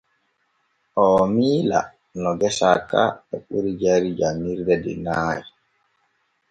[1.03, 1.79] Oo miila
[2.21, 3.03] no gesa ka
[3.35, 5.39] e ɓuri jayri janŋirde de nay.